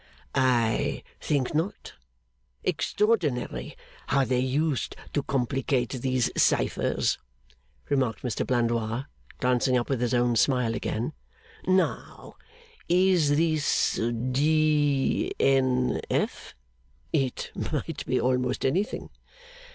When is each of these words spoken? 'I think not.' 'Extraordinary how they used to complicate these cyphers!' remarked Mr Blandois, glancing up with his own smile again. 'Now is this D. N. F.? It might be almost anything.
'I 0.33 1.03
think 1.19 1.53
not.' 1.53 1.93
'Extraordinary 2.63 3.77
how 4.07 4.25
they 4.25 4.39
used 4.39 4.95
to 5.13 5.21
complicate 5.21 5.89
these 5.91 6.31
cyphers!' 6.35 7.19
remarked 7.87 8.23
Mr 8.23 8.43
Blandois, 8.43 9.03
glancing 9.37 9.77
up 9.77 9.89
with 9.91 10.01
his 10.01 10.15
own 10.15 10.35
smile 10.35 10.73
again. 10.73 11.13
'Now 11.67 12.33
is 12.89 13.37
this 13.37 13.99
D. 14.31 15.33
N. 15.39 16.01
F.? 16.09 16.55
It 17.13 17.51
might 17.71 18.03
be 18.07 18.19
almost 18.19 18.65
anything. 18.65 19.11